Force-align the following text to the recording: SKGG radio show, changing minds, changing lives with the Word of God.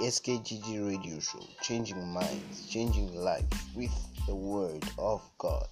SKGG 0.00 0.88
radio 0.88 1.18
show, 1.20 1.44
changing 1.60 2.08
minds, 2.08 2.66
changing 2.70 3.14
lives 3.14 3.54
with 3.76 3.92
the 4.26 4.34
Word 4.34 4.82
of 4.96 5.20
God. 5.36 5.68